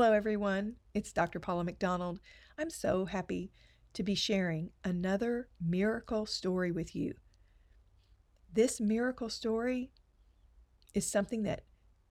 [0.00, 0.76] Hello, everyone.
[0.94, 1.40] It's Dr.
[1.40, 2.20] Paula McDonald.
[2.56, 3.52] I'm so happy
[3.92, 7.12] to be sharing another miracle story with you.
[8.50, 9.90] This miracle story
[10.94, 11.64] is something that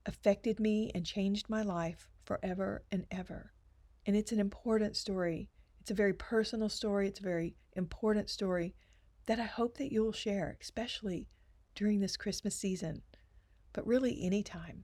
[0.06, 3.54] affected me and changed my life forever and ever.
[4.06, 5.50] And it's an important story.
[5.82, 7.08] It's a very personal story.
[7.08, 8.76] It's a very important story
[9.26, 11.28] that I hope that you'll share, especially
[11.74, 13.02] during this Christmas season,
[13.74, 14.84] but really anytime.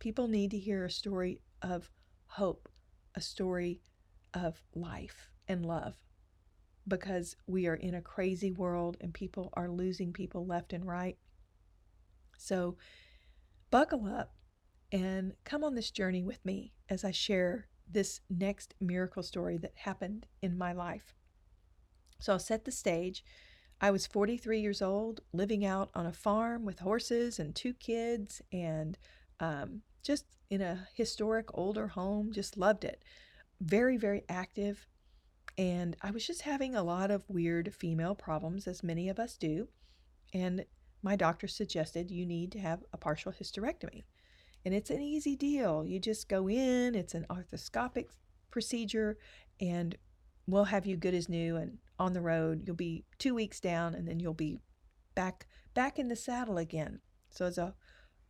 [0.00, 1.88] People need to hear a story of
[2.34, 2.68] hope,
[3.14, 3.80] a story
[4.32, 5.94] of life and love
[6.86, 11.16] because we are in a crazy world and people are losing people left and right.
[12.36, 12.76] So,
[13.70, 14.34] buckle up
[14.90, 19.72] and come on this journey with me as I share this next miracle story that
[19.76, 21.14] happened in my life.
[22.20, 23.24] So, I'll set the stage.
[23.80, 28.42] I was 43 years old, living out on a farm with horses and two kids,
[28.52, 28.98] and
[29.38, 33.02] um, just in a historic older home, just loved it.
[33.60, 34.86] Very, very active.
[35.56, 39.36] And I was just having a lot of weird female problems, as many of us
[39.36, 39.68] do.
[40.32, 40.64] And
[41.02, 44.02] my doctor suggested you need to have a partial hysterectomy.
[44.64, 45.84] And it's an easy deal.
[45.84, 48.06] You just go in, it's an arthroscopic
[48.50, 49.18] procedure,
[49.60, 49.96] and
[50.46, 52.62] we'll have you good as new and on the road.
[52.66, 54.58] You'll be two weeks down, and then you'll be
[55.14, 57.00] back back in the saddle again.
[57.30, 57.74] So as a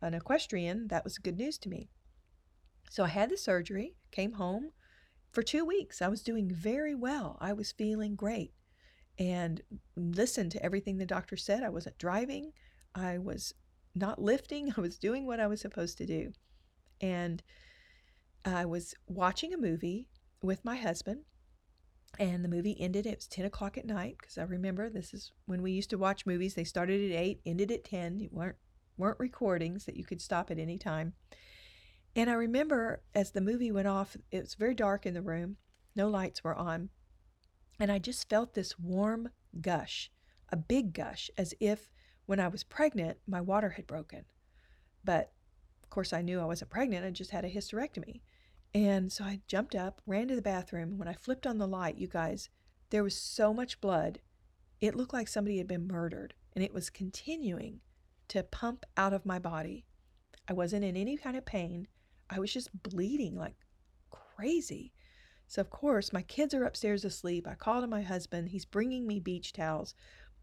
[0.01, 1.89] an equestrian, that was good news to me.
[2.89, 4.71] So I had the surgery, came home
[5.31, 6.01] for two weeks.
[6.01, 7.37] I was doing very well.
[7.41, 8.53] I was feeling great
[9.17, 9.61] and
[9.95, 11.63] listened to everything the doctor said.
[11.63, 12.51] I wasn't driving,
[12.93, 13.53] I was
[13.93, 16.33] not lifting, I was doing what I was supposed to do.
[17.01, 17.41] And
[18.43, 20.07] I was watching a movie
[20.41, 21.21] with my husband.
[22.17, 23.05] And the movie ended.
[23.05, 25.97] It was 10 o'clock at night because I remember this is when we used to
[25.97, 26.53] watch movies.
[26.53, 28.21] They started at 8, ended at 10.
[28.21, 28.55] You weren't
[28.97, 31.13] weren't recordings that you could stop at any time.
[32.15, 35.57] And I remember as the movie went off, it was very dark in the room,
[35.95, 36.89] no lights were on.
[37.79, 39.29] And I just felt this warm
[39.59, 40.11] gush,
[40.49, 41.89] a big gush, as if
[42.25, 44.25] when I was pregnant, my water had broken.
[45.03, 45.33] But
[45.83, 48.21] of course, I knew I wasn't pregnant, I just had a hysterectomy.
[48.73, 50.97] And so I jumped up, ran to the bathroom.
[50.97, 52.49] When I flipped on the light, you guys,
[52.89, 54.19] there was so much blood.
[54.81, 57.79] It looked like somebody had been murdered, and it was continuing
[58.29, 59.85] to pump out of my body.
[60.47, 61.87] I wasn't in any kind of pain.
[62.29, 63.55] I was just bleeding like
[64.09, 64.93] crazy.
[65.47, 67.47] So, of course, my kids are upstairs asleep.
[67.47, 68.49] I call to my husband.
[68.49, 69.93] He's bringing me beach towels.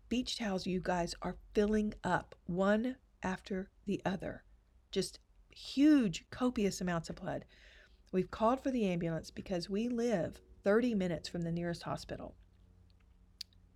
[0.08, 4.44] Beach towels, you guys, are filling up one after the other.
[4.90, 5.18] Just
[5.50, 7.44] huge, copious amounts of blood.
[8.12, 12.34] We've called for the ambulance because we live 30 minutes from the nearest hospital.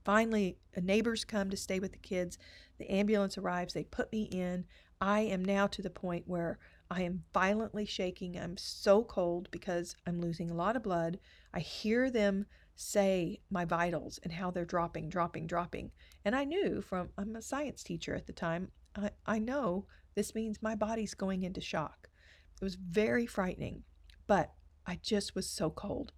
[0.06, 2.38] Finally, uh, neighbors come to stay with the kids.
[2.78, 3.74] The ambulance arrives.
[3.74, 4.64] They put me in.
[5.00, 8.38] I am now to the point where I am violently shaking.
[8.38, 11.18] I'm so cold because I'm losing a lot of blood.
[11.52, 12.46] I hear them
[12.76, 15.90] say my vitals and how they're dropping, dropping, dropping.
[16.24, 20.36] And I knew from, I'm a science teacher at the time, I, I know this
[20.36, 22.10] means my body's going into shock.
[22.60, 23.82] It was very frightening,
[24.28, 24.52] but
[24.86, 26.12] I just was so cold.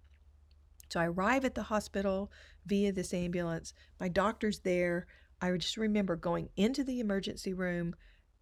[0.89, 2.31] So I arrive at the hospital
[2.65, 3.73] via this ambulance.
[3.99, 5.07] My doctor's there.
[5.41, 7.95] I just remember going into the emergency room,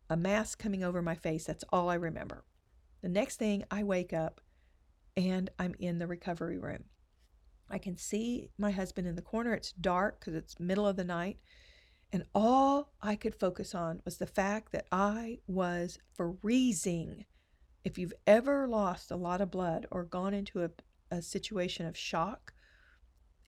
[0.09, 1.45] a mask coming over my face.
[1.45, 2.45] That's all I remember.
[3.01, 4.41] The next thing, I wake up
[5.15, 6.85] and I'm in the recovery room.
[7.69, 9.53] I can see my husband in the corner.
[9.53, 11.37] It's dark because it's middle of the night.
[12.13, 17.25] And all I could focus on was the fact that I was freezing.
[17.83, 20.69] If you've ever lost a lot of blood or gone into a,
[21.11, 22.53] a situation of shock,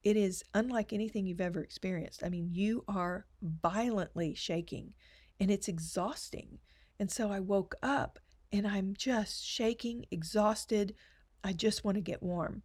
[0.04, 2.24] it is unlike anything you've ever experienced.
[2.24, 4.94] I mean, you are violently shaking
[5.40, 6.60] and it's exhausting.
[7.00, 8.20] And so I woke up
[8.52, 10.96] and I'm just shaking, exhausted.
[11.44, 12.64] I just want to get warm.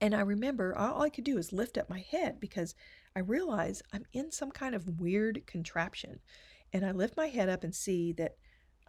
[0.00, 2.74] And I remember all I could do is lift up my head because
[3.16, 6.18] I realize I'm in some kind of weird contraption.
[6.72, 8.36] And I lift my head up and see that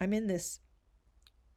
[0.00, 0.60] I'm in this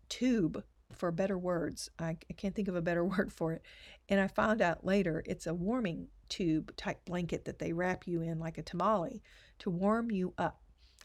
[0.07, 0.63] tube
[0.95, 1.89] for better words.
[1.99, 3.61] I, I can't think of a better word for it.
[4.07, 8.21] And I found out later it's a warming tube type blanket that they wrap you
[8.21, 9.21] in like a tamale
[9.59, 10.61] to warm you up.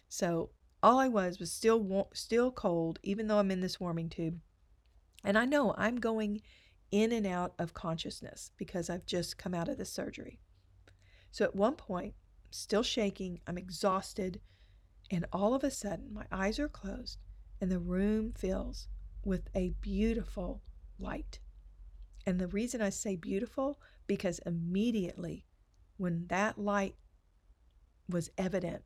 [0.08, 0.50] So
[0.82, 4.38] all I was was still still cold, even though I'm in this warming tube.
[5.24, 6.42] And I know I'm going
[6.90, 10.38] in and out of consciousness because I've just come out of the surgery.
[11.30, 12.14] So at one point,
[12.50, 14.40] still shaking, I'm exhausted,
[15.10, 17.18] and all of a sudden, my eyes are closed
[17.60, 18.88] and the room fills
[19.24, 20.62] with a beautiful
[20.98, 21.38] light.
[22.26, 25.46] And the reason I say beautiful, because immediately
[25.96, 26.96] when that light
[28.08, 28.82] was evident,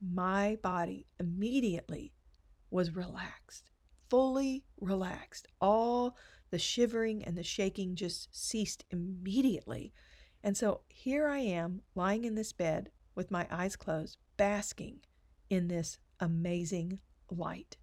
[0.00, 2.12] my body immediately
[2.70, 3.70] was relaxed,
[4.08, 5.48] fully relaxed.
[5.60, 6.16] All
[6.50, 9.92] the shivering and the shaking just ceased immediately.
[10.42, 15.00] And so here I am lying in this bed with my eyes closed, basking
[15.50, 17.00] in this amazing
[17.30, 17.76] light.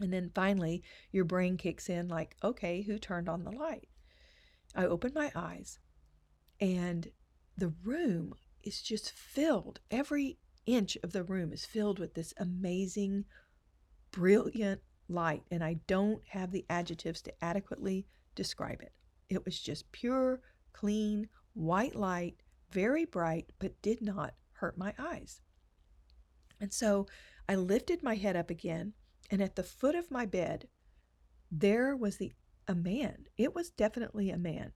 [0.00, 0.82] And then finally,
[1.12, 3.88] your brain kicks in like, okay, who turned on the light?
[4.74, 5.78] I open my eyes,
[6.60, 7.08] and
[7.56, 9.78] the room is just filled.
[9.90, 13.26] Every inch of the room is filled with this amazing,
[14.10, 15.42] brilliant light.
[15.50, 18.92] And I don't have the adjectives to adequately describe it.
[19.28, 20.40] It was just pure,
[20.72, 22.36] clean, white light,
[22.70, 25.40] very bright, but did not hurt my eyes.
[26.60, 27.06] And so
[27.48, 28.94] I lifted my head up again,
[29.34, 30.68] and at the foot of my bed,
[31.50, 32.30] there was the
[32.68, 33.24] a man.
[33.36, 34.70] It was definitely a man.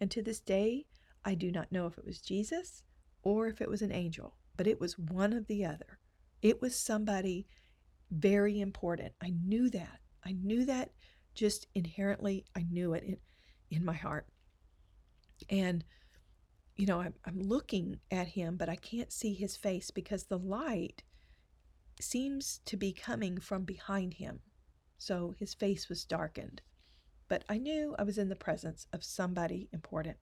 [0.00, 0.86] And to this day,
[1.24, 2.82] I do not know if it was Jesus
[3.22, 6.00] or if it was an angel, but it was one of the other.
[6.42, 7.46] It was somebody
[8.10, 9.12] very important.
[9.22, 10.00] I knew that.
[10.26, 10.90] I knew that
[11.36, 12.44] just inherently.
[12.56, 13.18] I knew it in,
[13.70, 14.26] in my heart.
[15.48, 15.84] And,
[16.74, 20.38] you know, I'm, I'm looking at him, but I can't see his face because the
[20.38, 21.04] light
[22.02, 24.40] seems to be coming from behind him.
[24.98, 26.62] So his face was darkened.
[27.28, 30.16] But I knew I was in the presence of somebody important.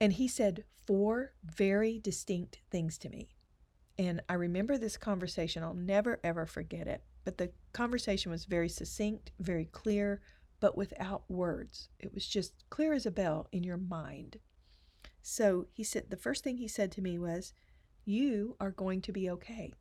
[0.00, 3.36] And he said four very distinct things to me.
[3.98, 5.62] And I remember this conversation.
[5.62, 7.02] I'll never, ever forget it.
[7.24, 10.22] But the conversation was very succinct, very clear,
[10.58, 11.90] but without words.
[11.98, 14.38] It was just clear as a bell in your mind.
[15.22, 17.52] So he said, the first thing he said to me was,
[18.04, 19.74] You are going to be okay.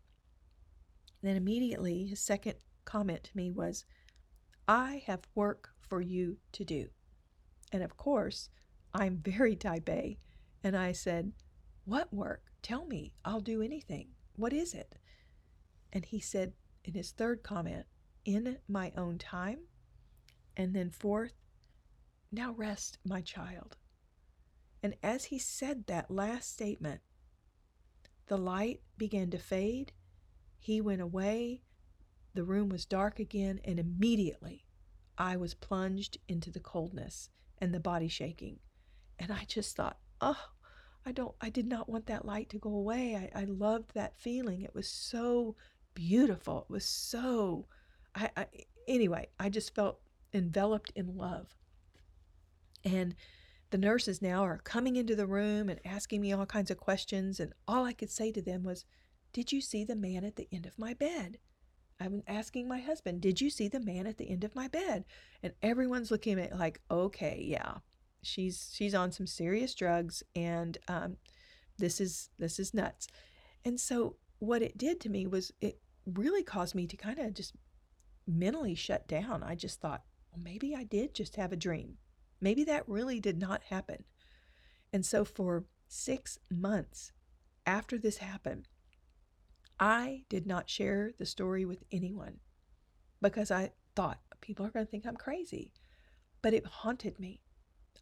[1.21, 2.56] Then immediately his second
[2.86, 3.86] comment to me was,
[4.68, 6.89] I have work for you to do.
[7.71, 8.50] And of course,
[8.94, 10.18] I'm very type A.
[10.63, 11.31] And I said,
[11.86, 12.44] What work?
[12.62, 13.13] Tell me.
[13.24, 14.10] I'll do anything.
[14.36, 14.95] What is it?
[15.92, 17.86] And he said in his third comment,
[18.25, 19.60] In my own time.
[20.56, 21.33] And then fourth,
[22.31, 23.77] Now rest, my child.
[24.81, 27.01] And as he said that last statement,
[28.27, 29.94] the light began to fade
[30.59, 31.61] he went away.
[32.35, 34.65] The room was dark again, and immediately
[35.17, 38.59] I was plunged into the coldness and the body shaking.
[39.17, 40.50] And I just thought, oh,
[41.06, 43.15] I don't, I did not want that light to go away.
[43.15, 44.61] I, I loved that feeling.
[44.61, 45.56] It was so
[45.94, 46.65] beautiful.
[46.69, 47.65] It was so,
[48.15, 48.45] I, I,
[48.88, 50.00] anyway, I just felt
[50.33, 51.57] enveloped in love.
[52.85, 53.15] And
[53.71, 57.39] the nurses now are coming into the room and asking me all kinds of questions.
[57.39, 58.85] And all I could say to them was,
[59.33, 61.37] did you see the man at the end of my bed?
[61.99, 65.05] I'm asking my husband, Did you see the man at the end of my bed?
[65.43, 67.75] And everyone's looking at like, Okay, yeah,
[68.21, 71.17] she's she's on some serious drugs, and um,
[71.77, 73.07] this is this is nuts.
[73.65, 77.33] And so what it did to me was it really caused me to kind of
[77.33, 77.53] just
[78.25, 79.43] mentally shut down.
[79.43, 81.98] I just thought, well, maybe I did just have a dream.
[82.39, 84.05] Maybe that really did not happen.
[84.93, 87.12] And so for six months
[87.65, 88.67] after this happened,
[89.79, 92.39] I did not share the story with anyone
[93.21, 95.71] because I thought people are going to think I'm crazy.
[96.41, 97.41] But it haunted me.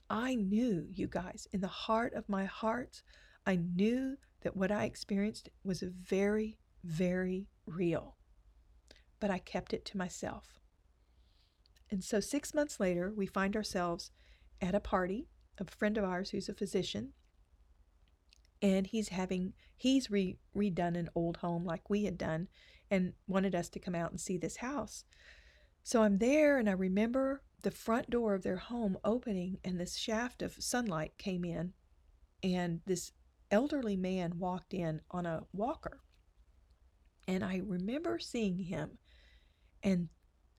[0.09, 3.01] I knew, you guys, in the heart of my heart,
[3.45, 8.15] I knew that what I experienced was very, very real.
[9.19, 10.59] But I kept it to myself.
[11.89, 14.11] And so six months later, we find ourselves
[14.61, 15.29] at a party.
[15.59, 17.13] A friend of ours who's a physician
[18.61, 22.47] and he's having he's re, redone an old home like we had done
[22.89, 25.03] and wanted us to come out and see this house.
[25.83, 29.97] So i'm there and i remember the front door of their home opening and this
[29.97, 31.73] shaft of sunlight came in
[32.43, 33.11] and this
[33.49, 36.01] elderly man walked in on a walker.
[37.27, 38.97] And i remember seeing him
[39.83, 40.09] and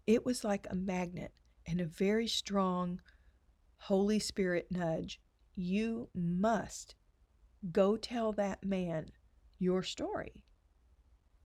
[0.06, 1.32] it was like a magnet
[1.66, 3.00] and a very strong
[3.76, 5.20] holy spirit nudge.
[5.54, 6.94] You must
[7.72, 9.06] go tell that man
[9.58, 10.44] your story.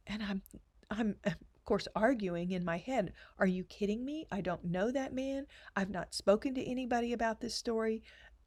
[0.08, 0.42] And I'm,
[0.90, 4.28] I'm, of course, arguing in my head, Are you kidding me?
[4.32, 5.48] I don't know that man.
[5.76, 8.04] I've not spoken to anybody about this story.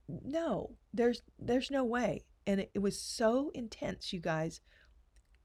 [0.08, 2.24] No, there's, there's no way.
[2.46, 4.60] And it, it was so intense, you guys.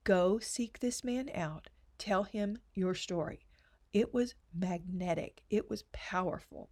[0.04, 1.70] Go seek this man out.
[1.98, 3.46] Tell him your story.
[3.94, 6.70] It was magnetic, it was powerful.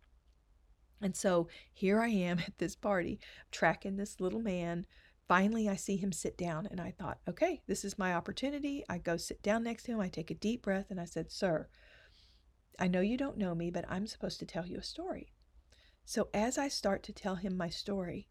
[1.02, 3.20] And so here I am at this party,
[3.52, 4.86] tracking this little man.
[5.30, 8.84] Finally, I see him sit down, and I thought, okay, this is my opportunity.
[8.90, 10.00] I go sit down next to him.
[10.00, 11.70] I take a deep breath, and I said, Sir,
[12.80, 15.32] I know you don't know me, but I'm supposed to tell you a story.
[16.04, 18.28] So as I start to tell him my story,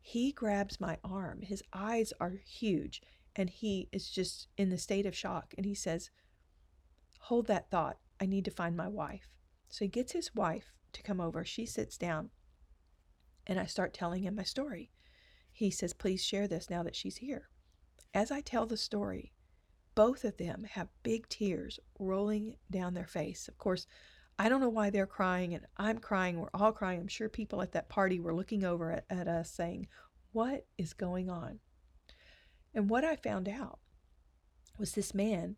[0.00, 1.42] he grabs my arm.
[1.42, 3.02] His eyes are huge,
[3.34, 5.52] and he is just in the state of shock.
[5.56, 6.10] And he says,
[7.22, 7.98] Hold that thought.
[8.20, 9.30] I need to find my wife.
[9.68, 11.44] So he gets his wife to come over.
[11.44, 12.30] She sits down,
[13.48, 14.92] and I start telling him my story.
[15.56, 17.48] He says, Please share this now that she's here.
[18.12, 19.32] As I tell the story,
[19.94, 23.48] both of them have big tears rolling down their face.
[23.48, 23.86] Of course,
[24.38, 26.38] I don't know why they're crying, and I'm crying.
[26.38, 27.00] We're all crying.
[27.00, 29.88] I'm sure people at that party were looking over at, at us saying,
[30.32, 31.60] What is going on?
[32.74, 33.78] And what I found out
[34.78, 35.56] was this man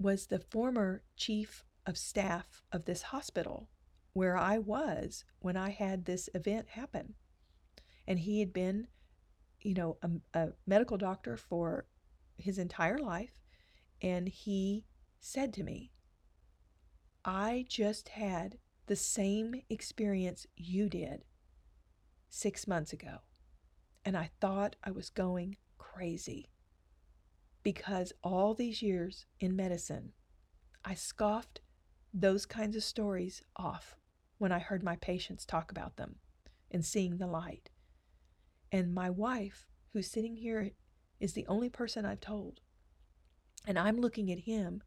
[0.00, 3.68] was the former chief of staff of this hospital
[4.14, 7.12] where I was when I had this event happen.
[8.06, 8.88] And he had been,
[9.60, 11.86] you know, a, a medical doctor for
[12.38, 13.32] his entire life.
[14.02, 14.84] And he
[15.18, 15.92] said to me,
[17.24, 21.24] I just had the same experience you did
[22.28, 23.18] six months ago.
[24.04, 26.50] And I thought I was going crazy
[27.64, 30.12] because all these years in medicine,
[30.84, 31.60] I scoffed
[32.14, 33.96] those kinds of stories off
[34.38, 36.16] when I heard my patients talk about them
[36.70, 37.70] and seeing the light.
[38.76, 39.64] And my wife,
[39.94, 40.72] who's sitting here,
[41.18, 42.60] is the only person I've told.
[43.66, 44.82] And I'm looking at him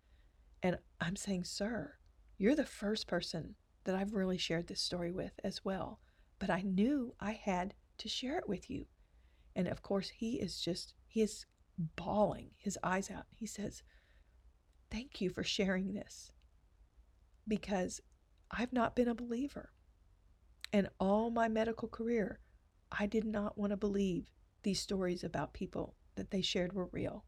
[0.62, 1.96] and I'm saying, Sir,
[2.38, 3.56] you're the first person
[3.86, 6.02] that I've really shared this story with as well.
[6.38, 8.86] But I knew I had to share it with you.
[9.56, 11.48] And of course, he is just, he is
[11.96, 13.26] bawling his eyes out.
[13.34, 13.82] He says,
[14.92, 16.32] Thank you for sharing this
[17.48, 18.02] because
[18.52, 19.72] I've not been a believer.
[20.72, 22.40] And all my medical career,
[22.92, 24.32] I did not want to believe
[24.64, 27.26] these stories about people that they shared were real.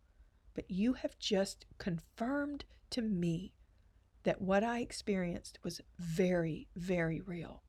[0.53, 3.53] But you have just confirmed to me
[4.24, 7.63] that what I experienced was very, very real.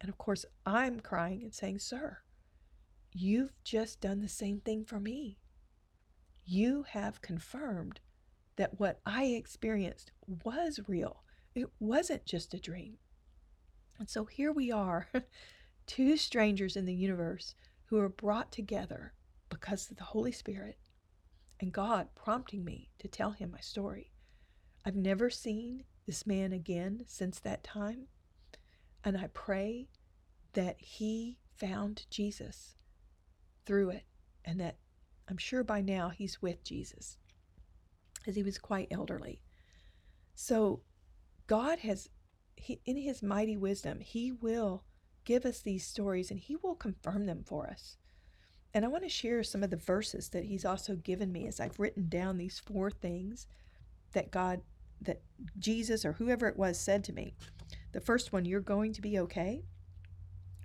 [0.00, 2.18] And of course, I'm crying and saying, Sir,
[3.12, 5.38] you've just done the same thing for me
[6.46, 8.00] you have confirmed
[8.56, 10.12] that what I experienced
[10.44, 11.22] was real.
[11.54, 12.98] It wasn't just a dream.
[13.98, 15.08] And so here we are,
[15.86, 17.54] two strangers in the universe
[17.86, 19.12] who are brought together
[19.48, 20.78] because of the Holy Spirit
[21.60, 24.12] and God prompting me to tell him my story.
[24.84, 28.08] I've never seen this man again since that time,
[29.02, 29.88] and I pray
[30.52, 32.74] that he found Jesus
[33.64, 34.04] through it
[34.44, 34.76] and that
[35.28, 37.16] I'm sure by now he's with Jesus,
[38.26, 39.40] as he was quite elderly.
[40.34, 40.82] So,
[41.46, 42.08] God has,
[42.56, 44.84] he, in his mighty wisdom, he will
[45.24, 47.96] give us these stories and he will confirm them for us.
[48.72, 51.60] And I want to share some of the verses that he's also given me as
[51.60, 53.46] I've written down these four things
[54.12, 54.62] that God,
[55.00, 55.22] that
[55.58, 57.34] Jesus or whoever it was said to me.
[57.92, 59.62] The first one, you're going to be okay.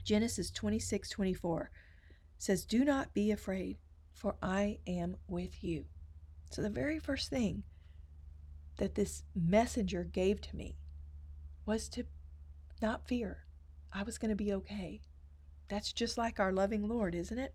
[0.04, 1.70] Genesis 26 24
[2.40, 3.78] says, Do not be afraid
[4.20, 5.86] for I am with you.
[6.50, 7.64] So, the very first thing
[8.78, 10.76] that this messenger gave to me
[11.66, 12.06] was to
[12.82, 13.44] not fear.
[13.92, 15.02] I was going to be okay.
[15.68, 17.54] That's just like our loving Lord, isn't it?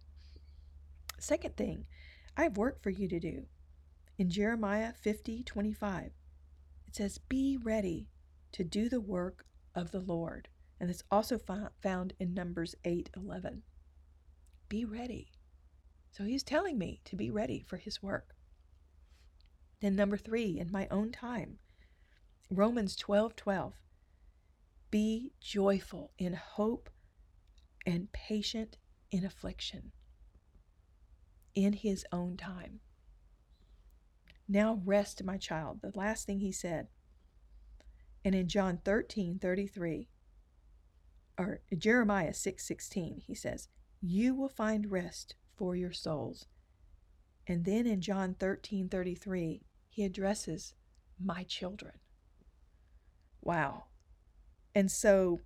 [1.18, 1.86] Second thing,
[2.36, 3.46] I have work for you to do.
[4.18, 6.12] In Jeremiah 50 25,
[6.86, 8.08] it says, Be ready
[8.52, 10.48] to do the work of the Lord.
[10.78, 11.38] And it's also
[11.82, 13.62] found in Numbers 8 11.
[14.68, 15.32] Be ready.
[16.10, 18.34] So he's telling me to be ready for his work.
[19.80, 21.58] Then, number three, in my own time,
[22.50, 23.74] Romans 12 12.
[24.94, 26.88] Be joyful in hope
[27.84, 28.78] and patient
[29.10, 29.90] in affliction
[31.52, 32.78] in his own time.
[34.46, 35.80] Now rest, my child.
[35.82, 36.86] The last thing he said.
[38.24, 40.06] And in John 13 33,
[41.38, 43.66] or Jeremiah 6 16, he says,
[44.00, 46.46] You will find rest for your souls.
[47.48, 50.74] And then in John 13 33, he addresses
[51.18, 51.94] my children.
[53.42, 53.86] Wow.
[54.74, 55.40] And so,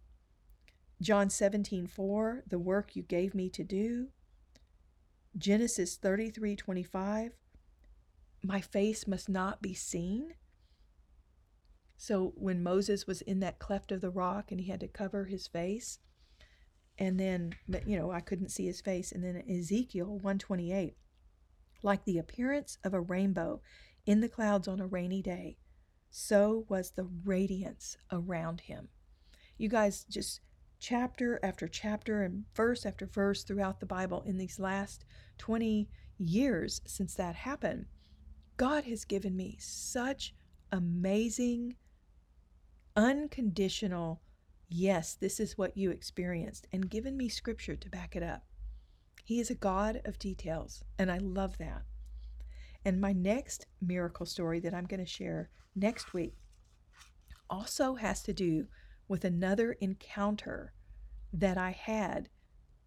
[1.01, 4.09] John 17 4, the work you gave me to do.
[5.37, 7.33] Genesis 33 25,
[8.43, 10.35] my face must not be seen.
[11.97, 15.25] So, when Moses was in that cleft of the rock and he had to cover
[15.25, 15.99] his face,
[16.99, 17.55] and then
[17.87, 20.97] you know i couldn't see his face and then ezekiel 128
[21.83, 23.61] like the appearance of a rainbow
[24.05, 25.57] in the clouds on a rainy day
[26.11, 28.89] so was the radiance around him
[29.59, 30.41] you guys just
[30.81, 35.05] chapter after chapter and verse after verse throughout the Bible in these last
[35.39, 35.89] 20
[36.19, 37.87] years since that happened,
[38.57, 40.35] God has given me such
[40.73, 41.77] amazing,
[42.97, 44.21] unconditional,
[44.69, 48.45] yes, this is what you experienced, and given me scripture to back it up.
[49.25, 51.83] He is a God of details, and I love that.
[52.85, 56.35] And my next miracle story that I'm going to share next week
[57.51, 58.67] also has to do
[59.09, 60.73] with another encounter
[61.33, 62.29] that I had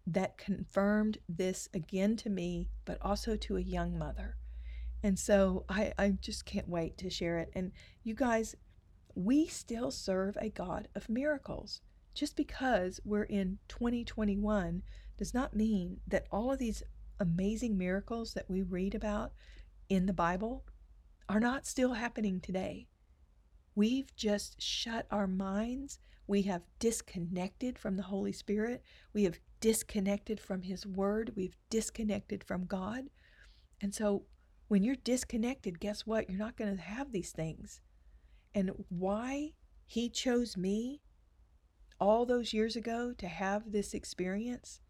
[0.06, 4.36] that confirmed this again to me, but also to a young mother.
[5.02, 7.50] And so I, I just can't wait to share it.
[7.54, 8.54] And you guys,
[9.14, 11.80] we still serve a God of miracles.
[12.14, 14.82] Just because we're in 2021
[15.16, 16.82] does not mean that all of these
[17.18, 19.32] amazing miracles that we read about
[19.88, 20.64] in the Bible
[21.28, 22.88] are not still happening today.
[23.74, 25.98] We've just shut our minds.
[26.26, 28.82] We have disconnected from the Holy Spirit.
[29.12, 31.32] We have disconnected from His Word.
[31.36, 33.04] We've disconnected from God.
[33.80, 34.24] And so
[34.68, 36.28] when you're disconnected, guess what?
[36.28, 37.80] You're not going to have these things.
[38.54, 39.52] And why
[39.86, 41.02] He chose me
[41.98, 44.80] all those years ago to have this experience,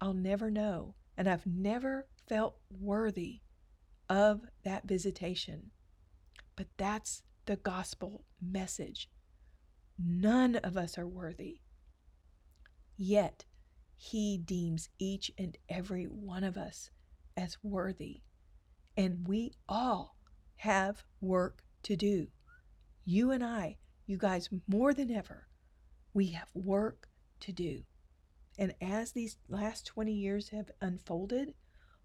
[0.00, 0.94] I'll never know.
[1.16, 3.40] And I've never felt worthy
[4.08, 5.70] of that visitation.
[6.56, 9.08] But that's the gospel message.
[9.98, 11.60] None of us are worthy.
[12.98, 13.46] Yet,
[13.96, 16.90] He deems each and every one of us
[17.38, 18.20] as worthy.
[18.98, 20.18] And we all
[20.56, 22.26] have work to do.
[23.06, 25.48] You and I, you guys, more than ever,
[26.12, 27.08] we have work
[27.40, 27.80] to do.
[28.58, 31.54] And as these last 20 years have unfolded,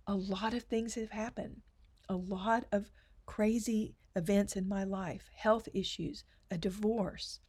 [0.08, 1.64] a lot of things have happened.
[2.08, 2.90] A lot of
[3.26, 7.40] crazy events in my life, health issues, a divorce,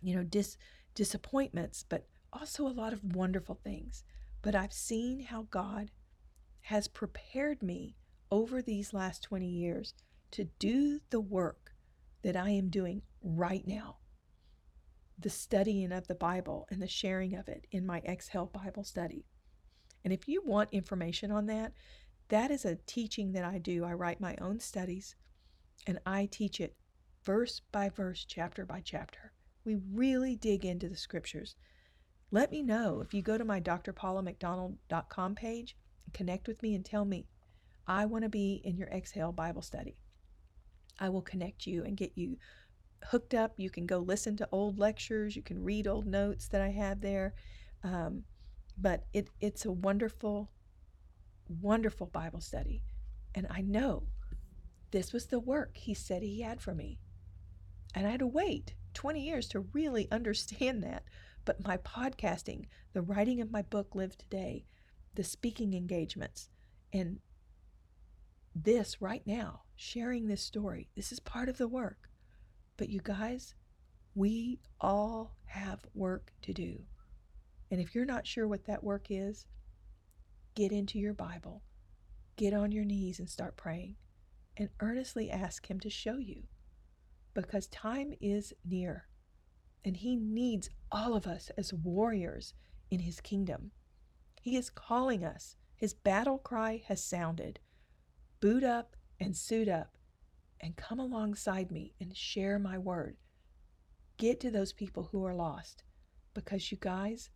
[0.00, 0.56] you know, dis-
[0.94, 4.04] disappointments, but also a lot of wonderful things.
[4.42, 5.90] But I've seen how God
[6.62, 7.96] has prepared me
[8.30, 9.94] over these last 20 years
[10.32, 11.72] to do the work
[12.22, 13.98] that I am doing right now
[15.18, 19.24] the studying of the Bible and the sharing of it in my Exhale Bible study.
[20.04, 21.72] And if you want information on that,
[22.28, 23.84] that is a teaching that I do.
[23.84, 25.14] I write my own studies
[25.86, 26.76] and I teach it
[27.24, 29.32] verse by verse, chapter by chapter.
[29.64, 31.56] We really dig into the scriptures.
[32.30, 35.76] Let me know if you go to my drpaulamcdonald.com page,
[36.12, 37.26] connect with me and tell me,
[37.86, 39.96] I want to be in your Exhale Bible study.
[40.98, 42.38] I will connect you and get you
[43.04, 43.54] hooked up.
[43.56, 47.00] You can go listen to old lectures, you can read old notes that I have
[47.00, 47.34] there.
[47.82, 48.22] Um,
[48.78, 50.50] but it, it's a wonderful,
[51.60, 52.82] wonderful Bible study.
[53.34, 54.04] And I know
[54.96, 56.98] this was the work he said he had for me.
[57.94, 61.02] And I had to wait 20 years to really understand that.
[61.44, 64.64] But my podcasting, the writing of my book, Live Today,
[65.14, 66.48] the speaking engagements,
[66.94, 67.18] and
[68.54, 72.08] this right now, sharing this story, this is part of the work.
[72.78, 73.54] But you guys,
[74.14, 76.78] we all have work to do.
[77.70, 79.44] And if you're not sure what that work is,
[80.54, 81.60] get into your Bible,
[82.36, 83.96] get on your knees and start praying,
[84.56, 86.44] and earnestly ask Him to show you.
[87.34, 89.06] Because time is near,
[89.84, 92.54] and He needs all of us as warriors
[92.90, 93.72] in His kingdom.
[94.40, 95.56] He is calling us.
[95.76, 97.60] His battle cry has sounded.
[98.40, 99.96] Boot up and suit up
[100.60, 103.16] and come alongside me and share my word.
[104.16, 105.82] Get to those people who are lost.
[106.32, 107.30] Because you guys,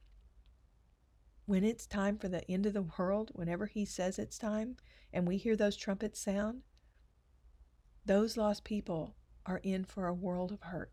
[1.46, 4.76] when it's time for the end of the world, whenever He says it's time,
[5.12, 6.62] and we hear those trumpets sound,
[8.04, 9.14] those lost people
[9.46, 10.92] are in for a world of hurt.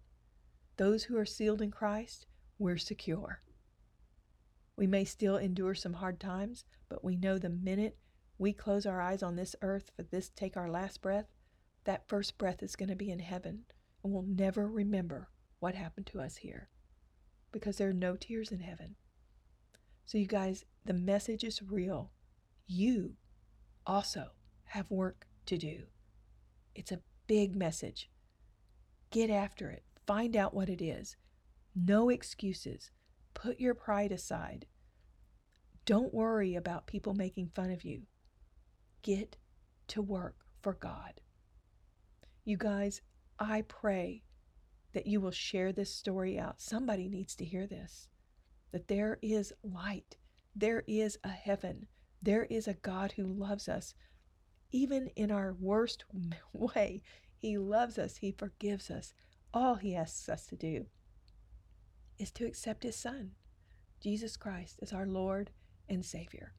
[0.78, 2.26] Those who are sealed in Christ,
[2.60, 3.42] we're secure.
[4.76, 7.98] We may still endure some hard times, but we know the minute
[8.38, 11.28] we close our eyes on this earth for this take our last breath,
[11.86, 13.64] that first breath is going to be in heaven,
[14.04, 16.70] and we'll never remember what happened to us here
[17.52, 18.96] because there are no tears in heaven.
[20.06, 22.12] So, you guys, the message is real.
[22.68, 23.16] You
[23.86, 24.28] also
[24.66, 25.84] have work to do.
[26.78, 28.10] It's a big message.
[29.10, 29.84] Get after it.
[30.06, 31.18] Find out what it is.
[31.76, 32.92] No excuses.
[33.34, 34.68] Put your pride aside.
[35.86, 38.04] Don't worry about people making fun of you.
[39.02, 39.38] Get
[39.88, 41.20] to work for God.
[42.46, 43.02] You guys,
[43.40, 44.24] I pray
[44.94, 46.62] that you will share this story out.
[46.62, 48.08] Somebody needs to hear this
[48.72, 50.18] that there is light,
[50.56, 51.88] there is a heaven,
[52.22, 53.96] there is a God who loves us.
[54.72, 56.06] Even in our worst
[56.54, 57.02] way,
[57.36, 59.14] He loves us, He forgives us.
[59.54, 60.88] All He asks us to do
[62.18, 63.32] is to accept His Son,
[64.02, 65.52] Jesus Christ as our Lord
[65.90, 66.54] and Savior.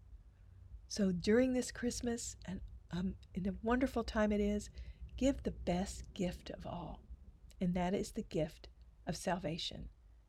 [0.88, 4.70] So during this Christmas, and um, in a wonderful time it is,
[5.16, 7.00] give the best gift of all,
[7.60, 8.68] and that is the gift
[9.06, 9.88] of salvation.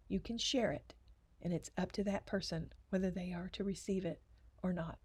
[0.10, 0.94] You can share it,
[1.42, 4.22] and it's up to that person whether they are to receive it
[4.62, 4.98] or not.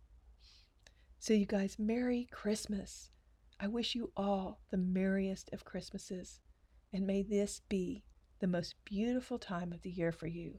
[1.24, 3.08] So, you guys, Merry Christmas.
[3.58, 6.40] I wish you all the merriest of Christmases,
[6.92, 8.04] and may this be
[8.40, 10.58] the most beautiful time of the year for you.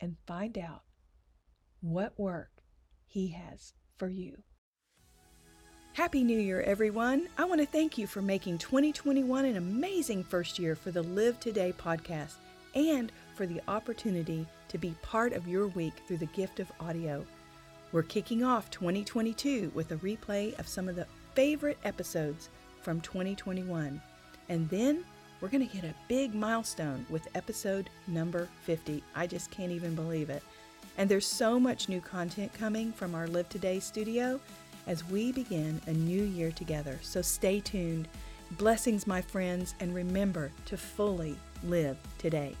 [0.00, 0.82] And find out
[1.80, 2.62] what work
[3.04, 4.44] He has for you.
[5.94, 7.26] Happy New Year, everyone!
[7.36, 11.40] I want to thank you for making 2021 an amazing first year for the Live
[11.40, 12.34] Today podcast
[12.76, 17.26] and for the opportunity to be part of your week through the gift of audio.
[17.90, 22.50] We're kicking off 2022 with a replay of some of the favorite episodes
[22.82, 24.00] from 2021.
[24.50, 25.04] And then
[25.40, 29.02] we're going to hit a big milestone with episode number 50.
[29.14, 30.42] I just can't even believe it.
[30.98, 34.38] And there's so much new content coming from our Live Today studio
[34.86, 36.98] as we begin a new year together.
[37.00, 38.06] So stay tuned.
[38.52, 42.54] Blessings, my friends, and remember to fully live today.